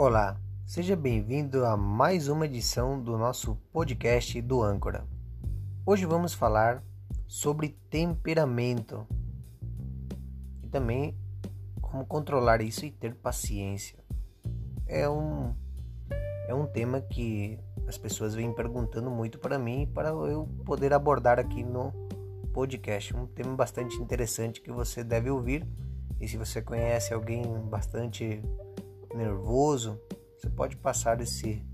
Olá, 0.00 0.40
seja 0.64 0.94
bem-vindo 0.94 1.64
a 1.64 1.76
mais 1.76 2.28
uma 2.28 2.46
edição 2.46 3.02
do 3.02 3.18
nosso 3.18 3.56
podcast 3.72 4.40
do 4.40 4.62
Âncora. 4.62 5.04
Hoje 5.84 6.06
vamos 6.06 6.32
falar 6.32 6.84
sobre 7.26 7.76
temperamento 7.90 9.04
e 10.62 10.68
também 10.68 11.18
como 11.82 12.06
controlar 12.06 12.60
isso 12.60 12.86
e 12.86 12.92
ter 12.92 13.12
paciência. 13.16 13.98
É 14.86 15.08
um 15.10 15.52
é 16.46 16.54
um 16.54 16.64
tema 16.64 17.00
que 17.00 17.58
as 17.88 17.98
pessoas 17.98 18.36
vêm 18.36 18.54
perguntando 18.54 19.10
muito 19.10 19.40
para 19.40 19.58
mim 19.58 19.90
para 19.92 20.10
eu 20.10 20.48
poder 20.64 20.92
abordar 20.92 21.40
aqui 21.40 21.64
no 21.64 21.92
podcast. 22.52 23.16
Um 23.16 23.26
tema 23.26 23.56
bastante 23.56 23.96
interessante 23.96 24.60
que 24.60 24.70
você 24.70 25.02
deve 25.02 25.28
ouvir. 25.28 25.66
E 26.20 26.28
se 26.28 26.36
você 26.36 26.62
conhece 26.62 27.12
alguém 27.12 27.42
bastante 27.68 28.40
nervoso, 29.14 30.00
você 30.36 30.48
pode 30.48 30.76
passar 30.76 31.20
esse 31.20 31.64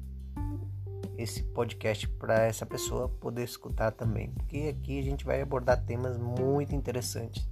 esse 1.16 1.44
podcast 1.44 2.08
para 2.08 2.42
essa 2.42 2.66
pessoa 2.66 3.08
poder 3.08 3.44
escutar 3.44 3.92
também, 3.92 4.30
porque 4.30 4.74
aqui 4.76 4.98
a 4.98 5.02
gente 5.02 5.24
vai 5.24 5.40
abordar 5.40 5.84
temas 5.84 6.18
muito 6.18 6.74
interessantes. 6.74 7.48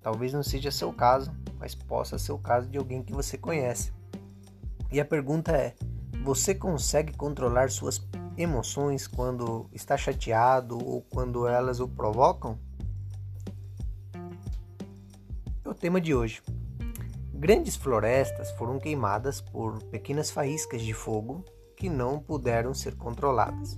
Talvez 0.00 0.32
não 0.32 0.42
seja 0.42 0.70
seu 0.70 0.92
caso, 0.92 1.30
mas 1.58 1.74
possa 1.74 2.18
ser 2.18 2.32
o 2.32 2.38
caso 2.38 2.68
de 2.68 2.78
alguém 2.78 3.02
que 3.02 3.12
você 3.12 3.36
conhece. 3.36 3.92
E 4.90 5.00
a 5.00 5.04
pergunta 5.04 5.52
é: 5.52 5.74
você 6.22 6.54
consegue 6.54 7.12
controlar 7.14 7.70
suas 7.70 8.06
emoções 8.36 9.06
quando 9.06 9.68
está 9.72 9.96
chateado 9.96 10.78
ou 10.78 11.02
quando 11.02 11.46
elas 11.46 11.80
o 11.80 11.88
provocam? 11.88 12.58
É 15.64 15.68
o 15.68 15.74
tema 15.74 16.00
de 16.00 16.14
hoje. 16.14 16.42
Grandes 17.44 17.76
florestas 17.76 18.50
foram 18.52 18.78
queimadas 18.78 19.42
por 19.42 19.82
pequenas 19.90 20.30
faíscas 20.30 20.80
de 20.80 20.94
fogo 20.94 21.44
que 21.76 21.90
não 21.90 22.18
puderam 22.18 22.72
ser 22.72 22.96
controladas. 22.96 23.76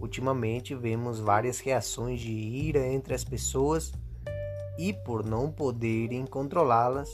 Ultimamente 0.00 0.74
vemos 0.74 1.20
várias 1.20 1.60
reações 1.60 2.20
de 2.20 2.32
ira 2.32 2.84
entre 2.84 3.14
as 3.14 3.22
pessoas 3.22 3.92
e, 4.76 4.92
por 4.92 5.24
não 5.24 5.52
poderem 5.52 6.26
controlá-las, 6.26 7.08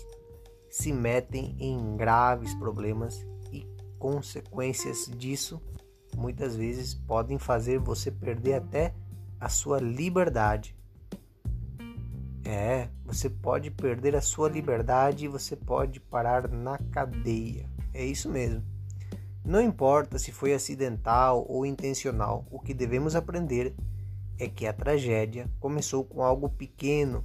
se 0.70 0.94
metem 0.94 1.54
em 1.60 1.94
graves 1.94 2.54
problemas 2.54 3.26
e 3.52 3.68
consequências 3.98 5.10
disso 5.14 5.60
muitas 6.16 6.56
vezes 6.56 6.94
podem 6.94 7.38
fazer 7.38 7.78
você 7.78 8.10
perder 8.10 8.54
até 8.54 8.94
a 9.38 9.50
sua 9.50 9.78
liberdade. 9.78 10.74
É, 12.48 12.88
você 13.04 13.28
pode 13.28 13.72
perder 13.72 14.14
a 14.14 14.20
sua 14.20 14.48
liberdade 14.48 15.24
e 15.24 15.28
você 15.28 15.56
pode 15.56 15.98
parar 15.98 16.48
na 16.48 16.78
cadeia. 16.78 17.68
É 17.92 18.04
isso 18.04 18.30
mesmo. 18.30 18.62
Não 19.44 19.60
importa 19.60 20.16
se 20.16 20.30
foi 20.30 20.54
acidental 20.54 21.44
ou 21.48 21.66
intencional, 21.66 22.46
o 22.48 22.60
que 22.60 22.72
devemos 22.72 23.16
aprender 23.16 23.74
é 24.38 24.46
que 24.48 24.64
a 24.64 24.72
tragédia 24.72 25.50
começou 25.58 26.04
com 26.04 26.22
algo 26.22 26.48
pequeno 26.48 27.24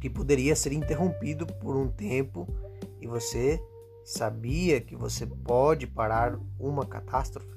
que 0.00 0.08
poderia 0.08 0.56
ser 0.56 0.72
interrompido 0.72 1.46
por 1.46 1.76
um 1.76 1.88
tempo 1.88 2.48
e 2.98 3.06
você 3.06 3.62
sabia 4.02 4.80
que 4.80 4.96
você 4.96 5.26
pode 5.26 5.86
parar 5.86 6.38
uma 6.58 6.86
catástrofe? 6.86 7.54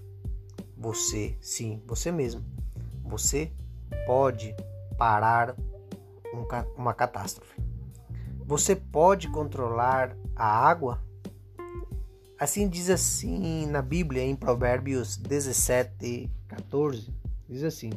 Você, 0.75 1.37
sim, 1.39 1.81
você 1.85 2.11
mesmo. 2.11 2.43
Você 3.05 3.49
pode 4.05 4.53
parar 4.97 5.55
um, 6.33 6.45
uma 6.75 6.94
catástrofe. 6.94 7.61
Você 8.45 8.75
pode 8.75 9.30
controlar 9.30 10.16
a 10.36 10.45
água? 10.45 11.03
Assim 12.39 12.67
diz 12.67 12.89
assim 12.89 13.66
na 13.67 13.81
Bíblia, 13.81 14.23
em 14.23 14.36
Provérbios 14.36 15.17
17, 15.17 16.31
14, 16.48 17.14
diz 17.48 17.64
assim: 17.64 17.92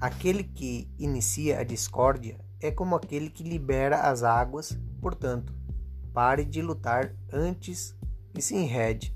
Aquele 0.00 0.44
que 0.44 0.88
inicia 0.98 1.60
a 1.60 1.64
discórdia 1.64 2.38
é 2.60 2.70
como 2.70 2.94
aquele 2.94 3.28
que 3.28 3.42
libera 3.42 4.02
as 4.02 4.22
águas, 4.22 4.78
portanto, 5.00 5.52
pare 6.12 6.44
de 6.44 6.62
lutar 6.62 7.14
antes 7.32 7.94
que 8.32 8.40
se 8.40 8.54
enrede 8.54 9.14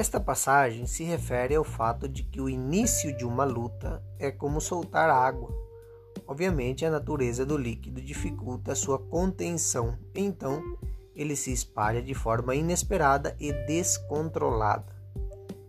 Esta 0.00 0.18
passagem 0.18 0.86
se 0.86 1.04
refere 1.04 1.54
ao 1.54 1.62
fato 1.62 2.08
de 2.08 2.22
que 2.22 2.40
o 2.40 2.48
início 2.48 3.14
de 3.14 3.22
uma 3.22 3.44
luta 3.44 4.02
é 4.18 4.30
como 4.30 4.58
soltar 4.58 5.10
água. 5.10 5.52
Obviamente, 6.26 6.86
a 6.86 6.90
natureza 6.90 7.44
do 7.44 7.54
líquido 7.58 8.00
dificulta 8.00 8.74
sua 8.74 8.98
contenção, 8.98 9.98
então 10.14 10.62
ele 11.14 11.36
se 11.36 11.52
espalha 11.52 12.00
de 12.00 12.14
forma 12.14 12.54
inesperada 12.54 13.36
e 13.38 13.52
descontrolada. 13.66 14.96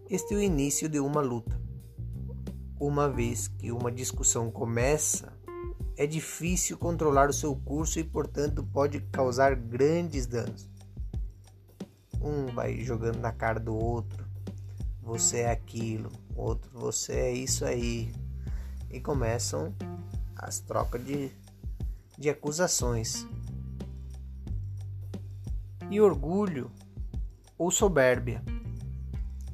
Este 0.09 0.33
é 0.33 0.37
o 0.37 0.41
início 0.41 0.87
de 0.87 1.01
uma 1.01 1.19
luta. 1.19 1.59
Uma 2.79 3.09
vez 3.09 3.49
que 3.49 3.69
uma 3.69 3.91
discussão 3.91 4.49
começa, 4.49 5.37
é 5.97 6.07
difícil 6.07 6.77
controlar 6.77 7.29
o 7.29 7.33
seu 7.33 7.53
curso 7.53 7.99
e, 7.99 8.03
portanto, 8.05 8.63
pode 8.63 9.01
causar 9.11 9.55
grandes 9.55 10.25
danos. 10.25 10.70
Um 12.23 12.53
vai 12.53 12.79
jogando 12.81 13.17
na 13.17 13.31
cara 13.31 13.59
do 13.59 13.75
outro. 13.75 14.23
Você 15.01 15.39
é 15.39 15.51
aquilo, 15.51 16.11
outro, 16.35 16.69
você 16.71 17.13
é 17.13 17.31
isso 17.31 17.65
aí. 17.65 18.13
E 18.91 18.99
começam 18.99 19.73
as 20.35 20.59
trocas 20.59 21.03
de, 21.03 21.31
de 22.17 22.29
acusações. 22.29 23.27
E 25.89 25.99
orgulho 25.99 26.71
ou 27.57 27.71
soberbia. 27.71 28.43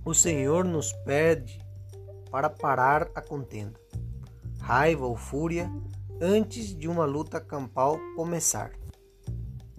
O 0.04 0.14
Senhor 0.14 0.66
nos 0.66 0.92
pede 1.06 1.60
para 2.30 2.50
parar 2.50 3.10
a 3.16 3.22
contenda, 3.22 3.80
raiva 4.60 5.06
ou 5.06 5.16
fúria 5.16 5.72
antes 6.22 6.76
de 6.76 6.88
uma 6.88 7.06
luta 7.06 7.40
campal 7.40 7.98
começar. 8.16 8.72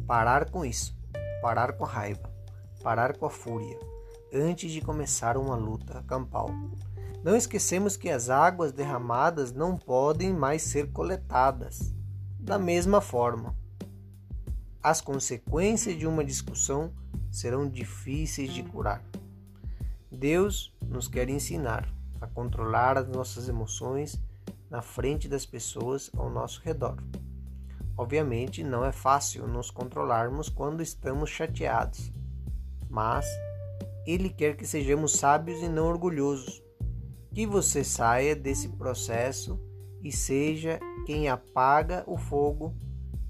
Parar 0.07 0.51
com 0.51 0.65
isso, 0.65 0.97
parar 1.43 1.75
com 1.75 1.85
a 1.85 1.89
raiva 1.89 2.28
parar 2.89 3.19
com 3.19 3.27
a 3.27 3.31
fúria 3.31 3.79
antes 4.33 4.73
de 4.73 4.81
começar 4.81 5.37
uma 5.37 5.55
luta 5.55 6.03
campal. 6.07 6.49
Não 7.23 7.37
esquecemos 7.37 7.99
que 7.99 8.09
as 8.09 8.31
águas 8.31 8.73
derramadas 8.73 9.53
não 9.53 9.77
podem 9.77 10.33
mais 10.33 10.63
ser 10.63 10.91
coletadas. 10.91 11.93
Da 12.41 12.59
mesma 12.59 13.03
forma, 13.03 13.55
as 14.83 15.03
consequências 15.03 15.99
de 15.99 16.07
uma 16.07 16.25
discussão 16.25 16.91
serão 17.31 17.69
difíceis 17.69 18.55
de 18.55 18.63
curar. 18.63 19.05
Deus 20.11 20.75
nos 20.81 21.09
quer 21.09 21.29
ensinar 21.29 21.87
a 22.23 22.27
controlar 22.27 22.97
as 22.97 23.07
nossas 23.07 23.51
emoções 23.51 24.19
na 24.71 24.81
frente 24.81 25.29
das 25.29 25.45
pessoas 25.45 26.11
ao 26.17 26.31
nosso 26.31 26.63
redor. 26.65 26.97
Obviamente, 27.99 28.65
não 28.65 28.83
é 28.83 28.93
fácil 28.93 29.47
nos 29.47 29.71
controlarmos 29.71 30.49
quando 30.49 30.83
estamos 30.83 31.29
chateados 31.29 32.17
mas 32.89 33.27
ele 34.07 34.31
quer 34.31 34.57
que 34.57 34.67
sejamos 34.67 35.13
sábios 35.13 35.63
e 35.63 35.69
não 35.69 35.87
orgulhosos. 35.87 36.63
Que 37.35 37.47
você 37.47 37.85
saia 37.85 38.35
desse 38.35 38.69
processo 38.71 39.61
e 40.03 40.11
seja 40.11 40.81
quem 41.07 41.29
apaga 41.29 42.05
o 42.07 42.17
fogo 42.17 42.75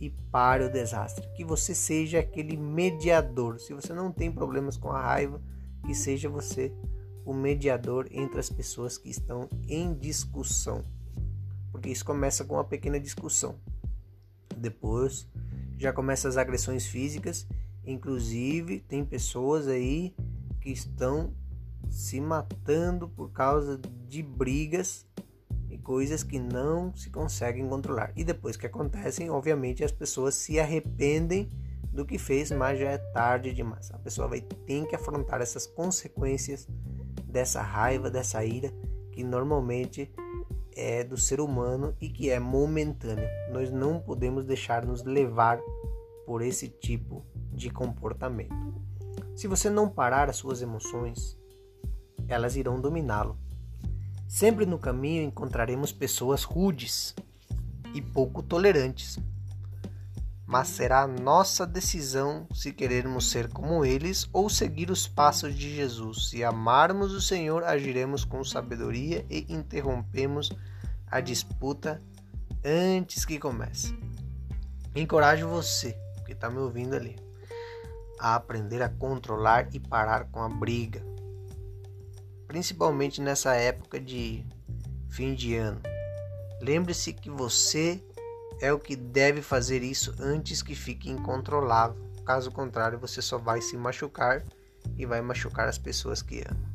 e 0.00 0.10
pare 0.30 0.64
o 0.64 0.72
desastre. 0.72 1.28
Que 1.34 1.44
você 1.44 1.74
seja 1.74 2.20
aquele 2.20 2.56
mediador. 2.56 3.58
Se 3.58 3.74
você 3.74 3.92
não 3.92 4.12
tem 4.12 4.30
problemas 4.30 4.76
com 4.76 4.90
a 4.90 5.00
raiva, 5.00 5.42
que 5.84 5.94
seja 5.94 6.28
você 6.28 6.72
o 7.24 7.34
mediador 7.34 8.06
entre 8.10 8.38
as 8.40 8.48
pessoas 8.48 8.96
que 8.96 9.10
estão 9.10 9.48
em 9.66 9.92
discussão. 9.92 10.84
Porque 11.70 11.90
isso 11.90 12.04
começa 12.04 12.44
com 12.44 12.54
uma 12.54 12.64
pequena 12.64 12.98
discussão. 12.98 13.56
Depois 14.56 15.26
já 15.76 15.92
começa 15.92 16.28
as 16.28 16.36
agressões 16.36 16.86
físicas 16.86 17.46
Inclusive, 17.88 18.80
tem 18.80 19.02
pessoas 19.02 19.66
aí 19.66 20.14
que 20.60 20.70
estão 20.70 21.32
se 21.88 22.20
matando 22.20 23.08
por 23.08 23.30
causa 23.30 23.80
de 24.06 24.22
brigas 24.22 25.06
e 25.70 25.78
coisas 25.78 26.22
que 26.22 26.38
não 26.38 26.94
se 26.94 27.08
conseguem 27.08 27.66
controlar. 27.66 28.12
E 28.14 28.24
depois 28.24 28.58
que 28.58 28.66
acontecem, 28.66 29.30
obviamente 29.30 29.82
as 29.82 29.90
pessoas 29.90 30.34
se 30.34 30.60
arrependem 30.60 31.48
do 31.90 32.04
que 32.04 32.18
fez, 32.18 32.50
mas 32.50 32.78
já 32.78 32.90
é 32.90 32.98
tarde 32.98 33.54
demais. 33.54 33.90
A 33.90 33.98
pessoa 33.98 34.28
vai 34.28 34.42
ter 34.42 34.86
que 34.86 34.94
afrontar 34.94 35.40
essas 35.40 35.66
consequências 35.66 36.68
dessa 37.24 37.62
raiva, 37.62 38.10
dessa 38.10 38.44
ira 38.44 38.70
que 39.12 39.24
normalmente 39.24 40.12
é 40.76 41.02
do 41.02 41.16
ser 41.16 41.40
humano 41.40 41.96
e 41.98 42.10
que 42.10 42.28
é 42.28 42.38
momentânea. 42.38 43.30
Nós 43.50 43.70
não 43.70 43.98
podemos 43.98 44.44
deixar 44.44 44.84
nos 44.84 45.02
levar 45.02 45.58
por 46.26 46.42
esse 46.42 46.68
tipo 46.68 47.24
de 47.34 47.37
comportamento. 47.70 48.54
Se 49.34 49.48
você 49.48 49.68
não 49.68 49.88
parar 49.88 50.28
as 50.30 50.36
suas 50.36 50.62
emoções, 50.62 51.36
elas 52.28 52.56
irão 52.56 52.80
dominá-lo. 52.80 53.38
Sempre 54.26 54.66
no 54.66 54.78
caminho 54.78 55.22
encontraremos 55.22 55.92
pessoas 55.92 56.44
rudes 56.44 57.14
e 57.94 58.02
pouco 58.02 58.42
tolerantes. 58.42 59.18
mas 60.48 60.68
será 60.68 61.06
nossa 61.06 61.66
decisão 61.66 62.46
se 62.54 62.72
queremos 62.72 63.30
ser 63.30 63.48
como 63.48 63.84
eles 63.84 64.26
ou 64.32 64.48
seguir 64.48 64.90
os 64.90 65.06
passos 65.06 65.54
de 65.54 65.76
Jesus. 65.76 66.30
Se 66.30 66.42
amarmos 66.42 67.12
o 67.12 67.20
Senhor, 67.20 67.62
agiremos 67.64 68.24
com 68.24 68.42
sabedoria 68.42 69.26
e 69.28 69.44
interrompemos 69.52 70.50
a 71.06 71.20
disputa 71.20 72.02
antes 72.64 73.26
que 73.26 73.38
comece. 73.38 73.94
Encorajo 74.96 75.46
você, 75.48 75.94
que 76.24 76.32
está 76.32 76.48
me 76.48 76.56
ouvindo 76.56 76.94
ali, 76.96 77.14
a 78.18 78.34
aprender 78.34 78.82
a 78.82 78.88
controlar 78.88 79.68
e 79.72 79.80
parar 79.80 80.24
com 80.24 80.42
a 80.42 80.48
briga, 80.48 81.02
principalmente 82.46 83.20
nessa 83.20 83.54
época 83.54 84.00
de 84.00 84.44
fim 85.08 85.34
de 85.34 85.56
ano. 85.56 85.80
Lembre-se 86.60 87.12
que 87.12 87.30
você 87.30 88.02
é 88.60 88.72
o 88.72 88.78
que 88.78 88.96
deve 88.96 89.42
fazer 89.42 89.82
isso 89.82 90.14
antes 90.18 90.62
que 90.62 90.74
fique 90.74 91.10
incontrolável. 91.10 91.96
Caso 92.24 92.50
contrário, 92.50 92.98
você 92.98 93.22
só 93.22 93.38
vai 93.38 93.60
se 93.60 93.76
machucar 93.76 94.42
e 94.96 95.06
vai 95.06 95.20
machucar 95.20 95.68
as 95.68 95.78
pessoas 95.78 96.20
que 96.20 96.44
ama. 96.48 96.68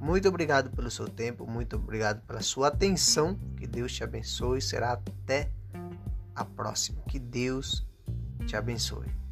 Muito 0.00 0.28
obrigado 0.28 0.70
pelo 0.70 0.90
seu 0.90 1.08
tempo, 1.08 1.46
muito 1.46 1.76
obrigado 1.76 2.20
pela 2.26 2.42
sua 2.42 2.68
atenção. 2.68 3.38
Que 3.56 3.66
Deus 3.66 3.92
te 3.92 4.04
abençoe. 4.04 4.60
Será 4.60 4.92
até 4.92 5.50
a 6.34 6.44
próxima. 6.44 7.00
Que 7.08 7.18
Deus 7.18 7.86
te 8.46 8.54
abençoe. 8.54 9.23